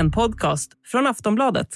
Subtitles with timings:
[0.00, 1.68] En podcast från Aftonbladet.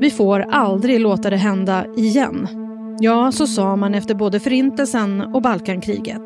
[0.00, 2.48] Vi får aldrig låta det hända igen.
[3.00, 6.22] Ja, så sa man efter både Förintelsen och Balkankriget.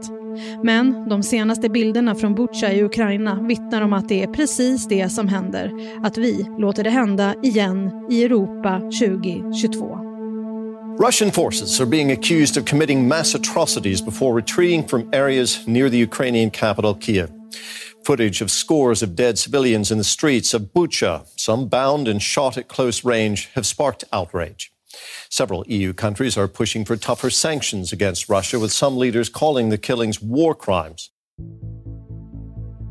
[0.64, 5.08] Men de senaste bilderna från Butja i Ukraina vittnar om att det är precis det
[5.08, 5.72] som händer.
[6.02, 10.08] Att vi låter det hända igen i Europa 2022.
[10.98, 15.96] Russian forces are being accused of committing mass atrocities before retreating from areas near the
[15.96, 17.37] Ukrainian capital, Kiev.
[18.04, 22.58] Footage of scores of dead civilians in the streets of Bucha, some bound and shot
[22.58, 24.72] at close range, have sparked outrage.
[25.30, 29.78] Several EU countries are pushing for tougher sanctions against Russia, with some leaders calling the
[29.78, 31.10] killings war crimes.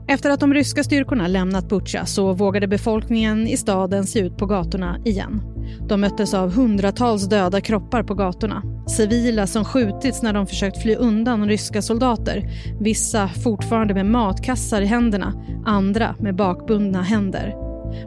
[0.09, 4.45] Efter att de ryska styrkorna lämnat Butja så vågade befolkningen i staden se ut på
[4.45, 5.41] gatorna igen.
[5.89, 8.76] De möttes av hundratals döda kroppar på gatorna.
[8.87, 12.49] Civila som skjutits när de försökt fly undan ryska soldater.
[12.79, 15.33] Vissa fortfarande med matkassar i händerna,
[15.65, 17.55] andra med bakbundna händer.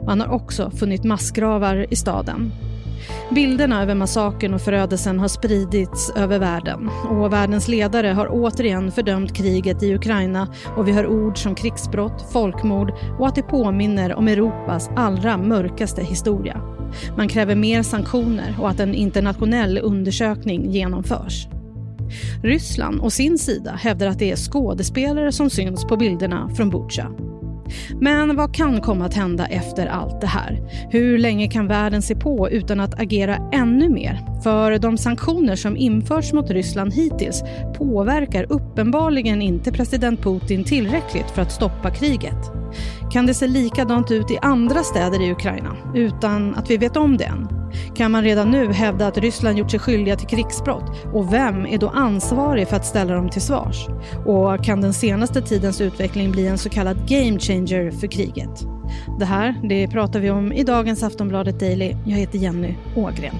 [0.05, 2.51] Man har också funnit massgravar i staden.
[3.29, 9.35] Bilderna över massakern och förödelsen har spridits över världen och världens ledare har återigen fördömt
[9.35, 14.27] kriget i Ukraina och vi hör ord som krigsbrott, folkmord och att det påminner om
[14.27, 16.61] Europas allra mörkaste historia.
[17.17, 21.47] Man kräver mer sanktioner och att en internationell undersökning genomförs.
[22.43, 27.30] Ryssland å sin sida hävdar att det är skådespelare som syns på bilderna från Butja.
[28.01, 30.59] Men vad kan komma att hända efter allt det här?
[30.89, 34.41] Hur länge kan världen se på utan att agera ännu mer?
[34.43, 37.43] För de sanktioner som införts mot Ryssland hittills
[37.77, 42.51] påverkar uppenbarligen inte president Putin tillräckligt för att stoppa kriget.
[43.11, 47.17] Kan det se likadant ut i andra städer i Ukraina utan att vi vet om
[47.17, 47.60] det än?
[48.01, 51.05] Kan man redan nu hävda att Ryssland gjort sig skyldiga till krigsbrott?
[51.13, 53.87] Och vem är då ansvarig för att ställa dem till svars?
[54.25, 58.65] Och kan den senaste tidens utveckling bli en så kallad game changer för kriget?
[59.19, 61.95] Det här det pratar vi om i dagens Aftonbladet Daily.
[62.05, 63.35] Jag heter Jenny Ågren.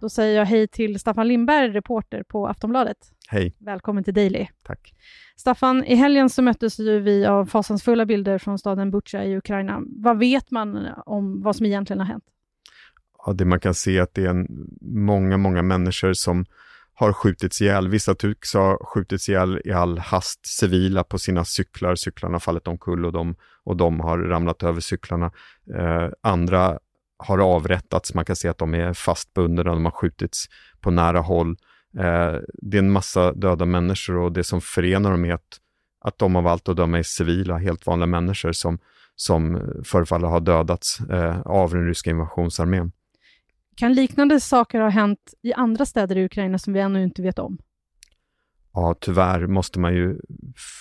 [0.00, 2.96] Då säger jag hej till Staffan Lindberg, reporter på Aftonbladet.
[3.28, 3.56] Hej.
[3.58, 4.46] Välkommen till Daily.
[4.62, 4.94] Tack.
[5.36, 9.82] Staffan, i helgen så möttes ju vi av fasansfulla bilder från staden Butja i Ukraina.
[9.86, 12.24] Vad vet man om vad som egentligen har hänt?
[13.26, 16.44] Ja, det man kan se är att det är en, många, många människor som
[16.94, 17.88] har skjutits ihjäl.
[17.88, 21.94] Vissa tycks ha skjutits ihjäl i all hast, civila på sina cyklar.
[21.94, 23.34] Cyklarna har fallit omkull och de,
[23.64, 25.32] och de har ramlat över cyklarna.
[25.76, 26.78] Eh, andra
[27.20, 30.46] har avrättats, man kan se att de är fastbundna, de har skjutits
[30.80, 31.56] på nära håll.
[31.98, 35.58] Eh, det är en massa döda människor och det som förenar dem är att,
[36.00, 38.78] att de av allt att döma är civila, helt vanliga människor som,
[39.16, 42.92] som förefaller ha dödats eh, av den ryska invasionsarmén.
[43.76, 47.38] Kan liknande saker ha hänt i andra städer i Ukraina som vi ännu inte vet
[47.38, 47.58] om?
[48.74, 50.16] Ja, tyvärr måste man ju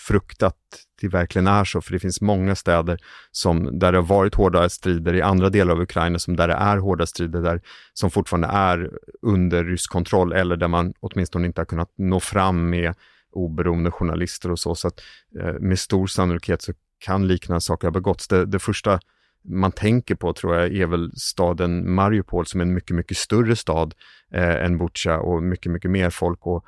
[0.08, 0.56] frukta att
[1.02, 3.00] det verkligen är så, för det finns många städer
[3.32, 6.54] som, där det har varit hårda strider i andra delar av Ukraina, som där det
[6.54, 7.62] är hårda strider, där,
[7.94, 8.92] som fortfarande är
[9.22, 12.94] under rysk kontroll, eller där man åtminstone inte har kunnat nå fram med
[13.32, 14.76] oberoende journalister och så.
[14.76, 15.02] Så att
[15.40, 18.28] eh, med stor sannolikhet så kan liknande saker ha begåtts.
[18.28, 19.00] Det, det första
[19.44, 23.56] man tänker på tror jag är väl staden Mariupol som är en mycket, mycket större
[23.56, 23.94] stad
[24.32, 26.66] eh, än Butja och mycket, mycket mer folk och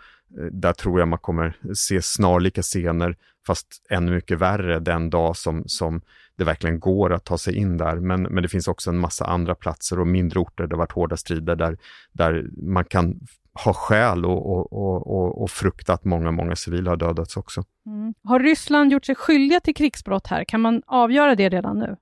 [0.51, 5.63] där tror jag man kommer se snarlika scener, fast ännu mycket värre den dag som,
[5.65, 6.01] som
[6.35, 7.95] det verkligen går att ta sig in där.
[7.95, 10.91] Men, men det finns också en massa andra platser och mindre orter där det varit
[10.91, 11.77] hårda strider där,
[12.11, 13.19] där man kan
[13.53, 17.63] ha skäl och, och, och, och frukta att många, många civila har dödats också.
[17.85, 18.13] Mm.
[18.23, 20.43] Har Ryssland gjort sig skyldiga till krigsbrott här?
[20.43, 21.95] Kan man avgöra det redan nu?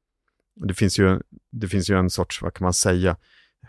[0.56, 1.20] Det finns ju,
[1.52, 3.16] det finns ju en sorts, vad kan man säga,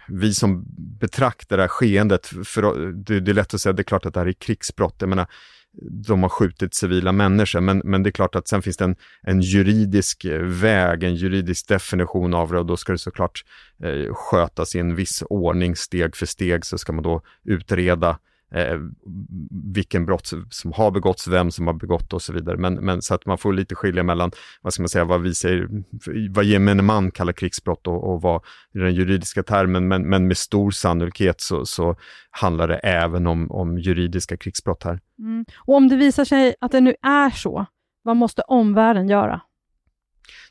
[0.08, 3.84] vi som betraktar det här skeendet, för det, det är lätt att säga, det är
[3.84, 4.96] klart att det här är krigsbrott.
[4.98, 5.26] Jag menar,
[5.90, 8.96] de har skjutit civila människor, men, men det är klart att sen finns det en,
[9.22, 13.44] en juridisk eh, väg, en juridisk definition av det och då ska det såklart
[13.82, 18.18] eh, skötas i en viss ordning, steg för steg, så ska man då utreda
[18.54, 18.78] eh,
[19.74, 22.56] vilken brott som har begåtts, vem som har begått och så vidare.
[22.56, 24.30] Men, men så att man får lite skilja mellan,
[24.62, 25.68] vad ska man säga, vad vi säger,
[26.30, 28.42] vad gemene man kallar krigsbrott och, och vad
[28.74, 31.96] i den juridiska termen, men, men med stor sannolikhet så, så
[32.30, 35.00] handlar det även om, om juridiska krigsbrott här.
[35.18, 35.44] Mm.
[35.58, 37.66] Och om det visar sig att det nu är så,
[38.02, 39.40] vad måste omvärlden göra?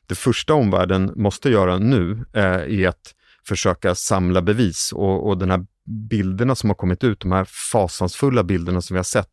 [0.08, 3.16] Det första omvärlden måste göra nu eh, är att
[3.48, 8.44] försöka samla bevis och, och den här bilderna som har kommit ut, de här fasansfulla
[8.44, 9.30] bilderna som vi har sett,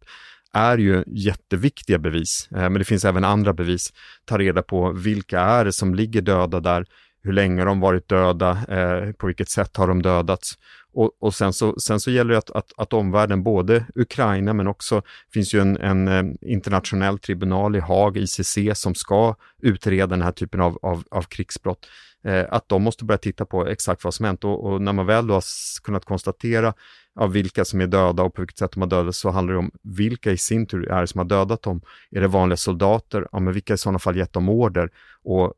[0.52, 2.48] är ju jätteviktiga bevis.
[2.52, 3.92] Eh, men det finns även andra bevis.
[4.24, 6.86] Ta reda på vilka är det som ligger döda där,
[7.22, 10.58] hur länge har de varit döda, eh, på vilket sätt har de dödats
[10.94, 14.66] Och, och sen, så, sen så gäller det att, att, att omvärlden, både Ukraina men
[14.66, 20.22] också, finns ju en, en eh, internationell tribunal i Haag, ICC, som ska utreda den
[20.22, 21.86] här typen av, av, av krigsbrott.
[22.26, 25.06] Eh, att de måste börja titta på exakt vad som hänt och, och när man
[25.06, 25.44] väl då har
[25.82, 26.74] kunnat konstatera
[27.14, 29.58] av vilka som är döda och på vilket sätt de har dödats så handlar det
[29.58, 31.80] om vilka i sin tur är det som har dödat dem.
[32.10, 33.28] Är det vanliga soldater?
[33.32, 34.90] Ja, men vilka i sådana fall gett dem order?
[35.22, 35.54] Och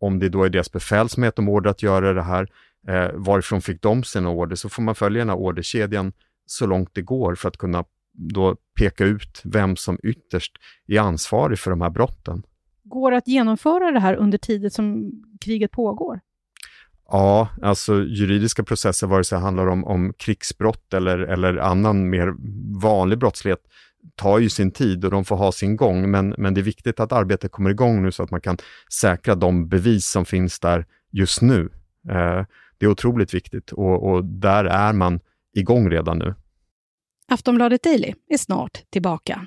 [0.00, 2.48] om det då är deras befäl som gett dem order att göra det här,
[2.88, 4.56] eh, varifrån fick de sina order?
[4.56, 6.12] Så får man följa den här orderkedjan
[6.46, 10.52] så långt det går för att kunna då peka ut vem som ytterst
[10.86, 12.42] är ansvarig för de här brotten.
[12.84, 16.20] Går det att genomföra det här under tiden som kriget pågår?
[17.08, 22.34] Ja, alltså juridiska processer, vare sig det handlar om, om krigsbrott eller, eller annan mer
[22.80, 23.60] vanlig brottslighet,
[24.14, 27.00] tar ju sin tid och de får ha sin gång, men, men det är viktigt
[27.00, 28.56] att arbetet kommer igång nu så att man kan
[28.92, 31.68] säkra de bevis som finns där just nu.
[32.08, 32.44] Eh,
[32.78, 35.20] det är otroligt viktigt och, och där är man
[35.56, 36.34] igång redan nu.
[37.28, 39.46] Aftonbladet Daily är snart tillbaka.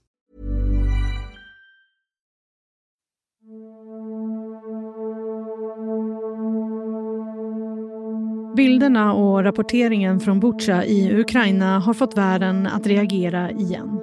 [8.55, 14.01] Bilderna och rapporteringen från Butja i Ukraina har fått världen att reagera igen.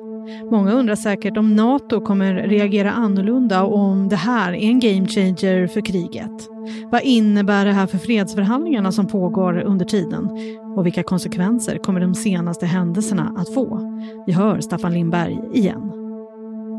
[0.51, 5.07] Många undrar säkert om Nato kommer reagera annorlunda och om det här är en game
[5.07, 6.49] changer för kriget.
[6.93, 10.29] Vad innebär det här för fredsförhandlingarna som pågår under tiden?
[10.77, 13.81] Och vilka konsekvenser kommer de senaste händelserna att få?
[14.27, 15.93] Vi hör Staffan Lindberg igen.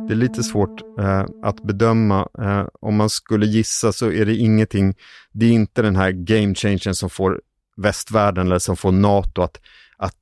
[0.07, 2.27] Det är lite svårt eh, att bedöma.
[2.39, 4.93] Eh, om man skulle gissa så är det ingenting,
[5.31, 7.41] det är inte den här game changern som får
[7.81, 9.57] västvärlden eller som får NATO att,
[9.97, 10.15] att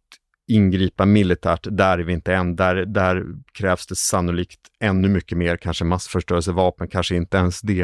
[0.47, 1.67] ingripa militärt.
[1.71, 2.55] Där är vi inte än.
[2.55, 3.23] Där, där
[3.53, 7.81] krävs det sannolikt ännu mycket mer, kanske massförstörelsevapen, kanske inte ens det.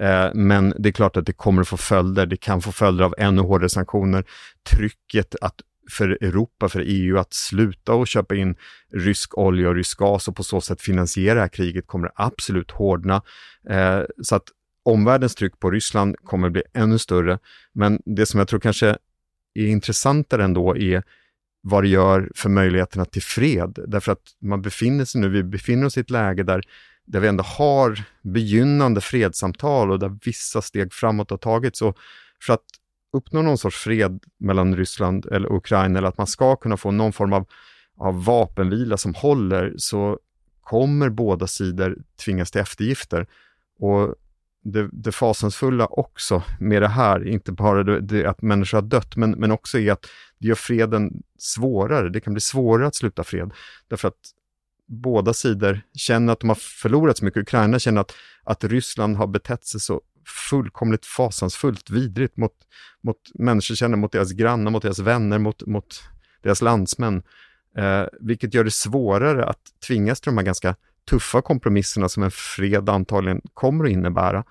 [0.00, 2.26] Eh, men det är klart att det kommer att få följder.
[2.26, 4.24] Det kan få följder av ännu hårdare sanktioner.
[4.70, 5.54] Trycket att
[5.90, 8.54] för Europa, för EU att sluta och köpa in
[8.92, 12.70] rysk olja och rysk gas och på så sätt finansiera det här kriget kommer absolut
[12.70, 13.22] hårdna.
[13.70, 14.44] Eh, så att
[14.82, 17.38] omvärldens tryck på Ryssland kommer bli ännu större.
[17.72, 18.96] Men det som jag tror kanske
[19.54, 21.02] är intressantare ändå är
[21.60, 23.78] vad det gör för möjligheterna till fred.
[23.86, 26.62] Därför att man befinner sig nu, vi befinner oss i ett läge där,
[27.04, 31.82] där vi ändå har begynnande fredssamtal och där vissa steg framåt har tagits.
[31.82, 31.98] Och
[32.42, 32.64] för att
[33.12, 37.12] uppnå någon sorts fred mellan Ryssland eller Ukraina, eller att man ska kunna få någon
[37.12, 37.46] form av,
[37.96, 40.18] av vapenvila som håller, så
[40.60, 43.26] kommer båda sidor tvingas till eftergifter.
[43.78, 44.14] Och
[44.64, 49.16] det, det fasansfulla också med det här, inte bara det, det, att människor har dött,
[49.16, 50.06] men, men också är att
[50.38, 52.08] det gör freden svårare.
[52.08, 53.52] Det kan bli svårare att sluta fred,
[53.88, 54.20] därför att
[54.88, 57.42] båda sidor känner att de har förlorat så mycket.
[57.42, 58.14] Ukraina känner att,
[58.44, 60.00] att Ryssland har betett sig så
[60.50, 62.52] fullkomligt fasansfullt vidrigt mot,
[63.02, 66.02] mot människor känner, mot deras grannar, mot deras vänner, mot, mot
[66.42, 67.22] deras landsmän.
[67.76, 70.76] Eh, vilket gör det svårare att tvingas till de här ganska
[71.10, 74.44] tuffa kompromisserna som en fred antagligen kommer att innebära.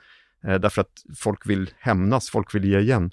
[0.48, 3.12] Eh, därför att folk vill hämnas, folk vill ge igen.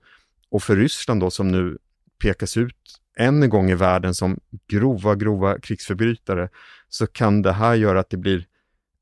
[0.50, 1.78] Och för Ryssland då som nu
[2.22, 6.48] pekas ut än en gång i världen som grova, grova krigsförbrytare,
[6.88, 8.46] så kan det här göra att det blir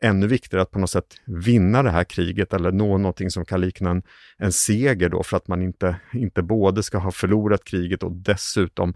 [0.03, 3.61] ännu viktigare att på något sätt vinna det här kriget eller nå någonting som kan
[3.61, 4.03] likna en,
[4.39, 8.95] en seger då för att man inte, inte både ska ha förlorat kriget och dessutom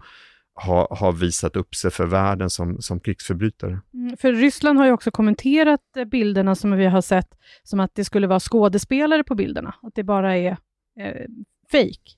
[0.53, 3.81] ha, ha visat upp sig för världen som, som krigsförbrytare.
[3.93, 7.95] Mm, för Ryssland har ju också kommenterat eh, bilderna som vi har sett som att
[7.95, 10.57] det skulle vara skådespelare på bilderna, att det bara är
[10.99, 11.25] eh,
[11.71, 12.17] fejk.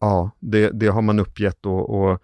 [0.00, 2.22] Ja, det, det har man uppgett och, och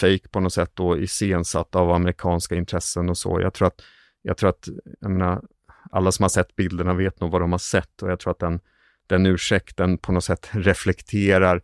[0.00, 3.40] fake på något sätt då iscensatt av amerikanska intressen och så.
[3.40, 3.82] Jag tror att,
[4.22, 4.68] jag tror att
[5.00, 5.42] jag menar,
[5.90, 8.38] alla som har sett bilderna vet nog vad de har sett och jag tror att
[8.38, 8.60] den,
[9.06, 11.62] den ursäkten på något sätt reflekterar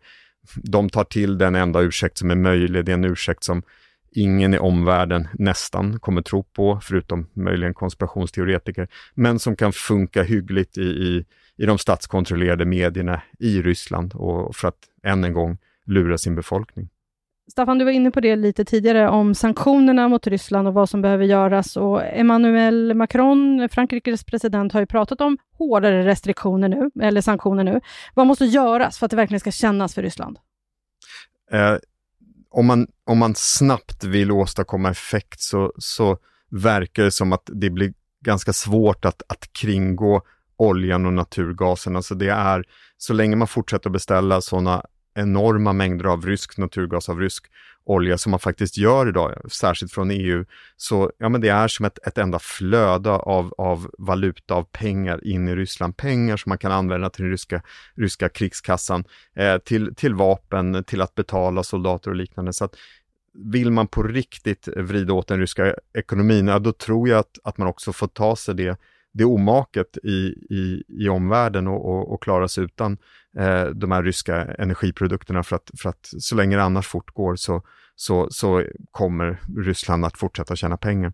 [0.55, 2.85] de tar till den enda ursäkt som är möjlig.
[2.85, 3.63] Det är en ursäkt som
[4.11, 10.77] ingen i omvärlden nästan kommer tro på, förutom möjligen konspirationsteoretiker, men som kan funka hyggligt
[10.77, 11.25] i, i,
[11.57, 16.89] i de statskontrollerade medierna i Ryssland och för att än en gång lura sin befolkning.
[17.51, 21.01] Staffan, du var inne på det lite tidigare om sanktionerna mot Ryssland och vad som
[21.01, 21.77] behöver göras.
[21.77, 27.81] Och Emmanuel Macron, Frankrikes president, har ju pratat om hårdare restriktioner nu, eller sanktioner nu.
[28.13, 30.39] Vad måste göras för att det verkligen ska kännas för Ryssland?
[31.51, 31.75] Eh,
[32.49, 36.17] om, man, om man snabbt vill åstadkomma effekt så, så
[36.49, 37.93] verkar det som att det blir
[38.25, 40.21] ganska svårt att, att kringgå
[40.57, 41.95] oljan och naturgasen.
[41.95, 42.63] Alltså det är,
[42.97, 47.45] så länge man fortsätter att beställa sådana enorma mängder av rysk naturgas, av rysk
[47.83, 50.45] olja som man faktiskt gör idag, särskilt från EU,
[50.77, 55.27] så ja, men det är som ett, ett enda flöde av, av valuta, av pengar
[55.27, 55.97] in i Ryssland.
[55.97, 57.61] Pengar som man kan använda till den ryska,
[57.95, 59.03] ryska krigskassan,
[59.35, 62.53] eh, till, till vapen, till att betala soldater och liknande.
[62.53, 62.75] Så att
[63.33, 67.57] vill man på riktigt vrida åt den ryska ekonomin, ja, då tror jag att, att
[67.57, 68.77] man också får ta sig det
[69.11, 72.97] det omaket i, i, i omvärlden och, och, och klara sig utan
[73.37, 77.61] eh, de här ryska energiprodukterna för att, för att så länge det annars fortgår så,
[77.95, 81.13] så, så kommer Ryssland att fortsätta tjäna pengar.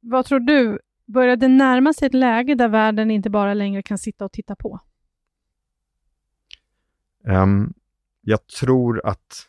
[0.00, 3.98] Vad tror du, börjar det närma sig ett läge där världen inte bara längre kan
[3.98, 4.80] sitta och titta på?
[7.24, 7.74] Um,
[8.20, 9.48] jag tror att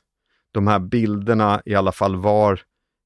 [0.51, 2.61] de här bilderna i alla fall var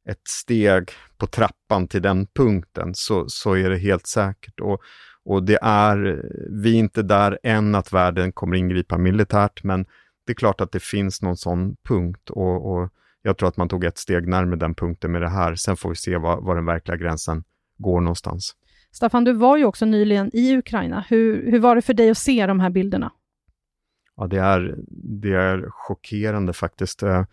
[0.08, 4.60] ett steg på trappan till den punkten så, så är det helt säkert.
[4.60, 4.82] Och,
[5.26, 6.26] och det är,
[6.64, 9.86] vi är inte där än att världen kommer ingripa militärt, men
[10.26, 12.90] det är klart att det finns någon sån punkt och, och
[13.22, 15.56] jag tror att man tog ett steg närmare den punkten med det här.
[15.56, 17.44] Sen får vi se var, var den verkliga gränsen
[17.78, 18.56] går någonstans.
[18.92, 21.06] Staffan, du var ju också nyligen i Ukraina.
[21.10, 23.12] Hur, hur var det för dig att se de här bilderna?
[24.16, 24.76] Ja, det är,
[25.22, 27.04] det är chockerande faktiskt.
[27.04, 27.24] Eh,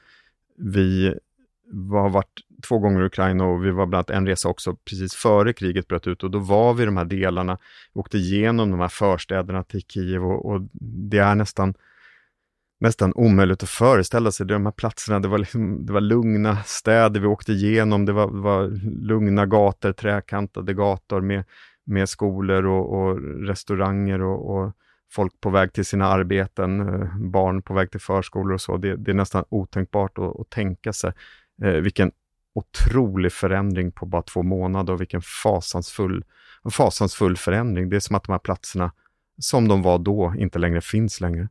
[1.73, 4.76] vi har varit två gånger i Ukraina och vi var bland annat en resa också
[4.76, 7.59] precis före kriget bröt ut och då var vi i de här delarna,
[7.92, 10.61] åkte igenom de här förstäderna till Kiev och, och
[11.11, 11.75] det är nästan
[12.80, 14.47] nästan omöjligt att föreställa sig.
[14.47, 18.26] De här platserna, det var, liksom, det var lugna städer vi åkte igenom, det var,
[18.26, 18.68] det var
[19.06, 21.44] lugna gator, träkantade gator med,
[21.85, 24.73] med skolor och, och restauranger och, och,
[25.12, 28.76] folk på väg till sina arbeten, eh, barn på väg till förskolor och så.
[28.76, 31.12] Det, det är nästan otänkbart att, att tänka sig
[31.62, 32.12] eh, vilken
[32.54, 36.25] otrolig förändring på bara två månader och vilken fasansfull,
[36.70, 37.88] fasansfull förändring.
[37.88, 38.92] Det är som att de här platserna,
[39.38, 41.49] som de var då, inte längre finns längre.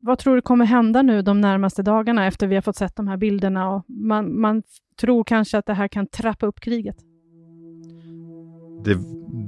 [0.00, 3.08] Vad tror du kommer hända nu de närmaste dagarna efter vi har fått sett de
[3.08, 3.70] här bilderna?
[3.70, 4.62] Och man, man
[5.00, 6.96] tror kanske att det här kan trappa upp kriget?
[8.84, 8.98] Det,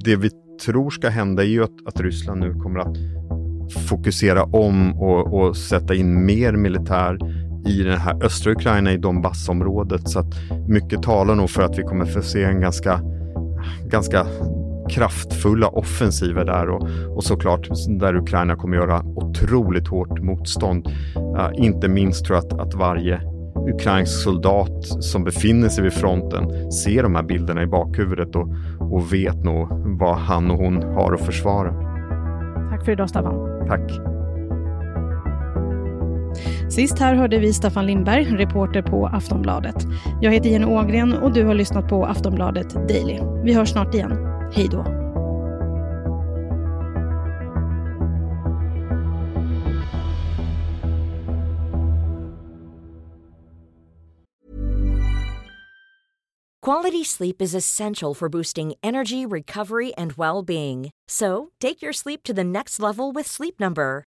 [0.05, 0.31] det vi
[0.65, 2.97] tror ska hända är ju att, att Ryssland nu kommer att
[3.89, 7.19] fokusera om och, och sätta in mer militär
[7.67, 10.09] i den här östra Ukraina, i Donbassområdet.
[10.09, 10.35] Så att
[10.69, 13.01] mycket talar nog för att vi kommer få se en ganska,
[13.87, 14.27] ganska
[14.89, 20.87] kraftfulla offensiver där och, och såklart där Ukraina kommer göra otroligt hårt motstånd.
[21.17, 23.21] Uh, inte minst tror jag att, att varje
[23.75, 28.49] ukrainsk soldat som befinner sig vid fronten ser de här bilderna i bakhuvudet och,
[28.81, 29.69] och vet nog
[29.99, 31.75] vad han och hon har att försvara.
[32.71, 33.67] Tack för idag Staffan.
[33.69, 34.14] Tack.
[36.71, 39.87] Sist här hörde vi Staffan Lindberg, reporter på Aftonbladet.
[40.21, 43.21] Jag heter Jenny Ågren och du har lyssnat på Aftonbladet Daily.
[43.45, 44.13] Vi hörs snart igen.
[44.53, 45.05] Hej då!
[56.65, 60.91] Quality sleep is essential for boosting energy, recovery, and well-being.
[61.07, 64.05] So, take your sleep to the next level with Sleep Number.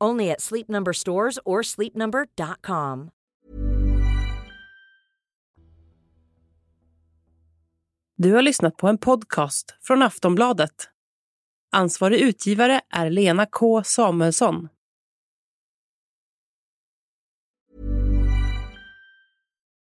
[0.00, 3.10] Only at Sleep Number stores or sleepnumber.com.
[8.16, 10.88] Du har lyssnat på en podcast från Aftonbladet.
[11.72, 14.68] Ansvarig utgivare är Lena K Samuelsson.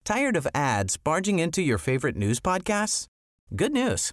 [0.04, 3.06] Tired of ads barging into your favorite news podcasts?
[3.50, 4.12] Good news.